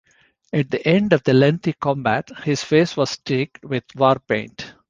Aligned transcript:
At 0.51 0.71
the 0.71 0.83
end 0.87 1.13
of 1.13 1.21
the 1.25 1.33
lengthy 1.35 1.73
combat, 1.73 2.31
his 2.43 2.63
face 2.63 2.97
was 2.97 3.11
streaked 3.11 3.63
with 3.63 3.83
war 3.95 4.17
paint. 4.17 4.73